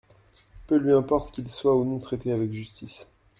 Peu 0.65 0.77
lui 0.77 0.93
importe 0.93 1.31
qu’ils 1.31 1.47
soient 1.51 1.75
ou 1.75 1.85
non 1.85 1.99
traités 1.99 2.31
avec 2.31 2.51
justice. 2.51 3.11